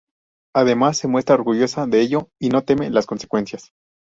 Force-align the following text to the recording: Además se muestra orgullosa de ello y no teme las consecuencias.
Además 0.55 0.97
se 0.97 1.07
muestra 1.07 1.35
orgullosa 1.35 1.85
de 1.85 2.01
ello 2.01 2.31
y 2.39 2.49
no 2.49 2.63
teme 2.63 2.89
las 2.89 3.05
consecuencias. 3.05 3.71